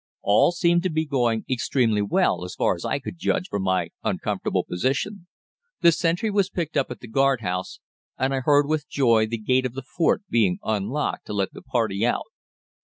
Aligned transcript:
All 0.23 0.51
seemed 0.51 0.81
to 0.81 0.89
be 0.89 1.05
going 1.05 1.45
extremely 1.47 2.01
well 2.01 2.43
as 2.43 2.55
far 2.55 2.73
as 2.73 2.83
I 2.83 2.97
could 2.97 3.19
judge 3.19 3.49
from 3.49 3.61
my 3.61 3.89
uncomfortable 4.03 4.63
position; 4.63 5.27
the 5.81 5.91
sentry 5.91 6.31
was 6.31 6.49
picked 6.49 6.75
up 6.75 6.89
at 6.89 7.01
the 7.01 7.07
guardhouse, 7.07 7.79
and 8.17 8.33
I 8.33 8.39
heard 8.39 8.65
with 8.65 8.89
joy 8.89 9.27
the 9.27 9.37
gate 9.37 9.67
of 9.67 9.73
the 9.73 9.83
fort 9.83 10.23
being 10.27 10.57
unlocked 10.63 11.27
to 11.27 11.33
let 11.33 11.53
the 11.53 11.61
party 11.61 12.03
out. 12.03 12.25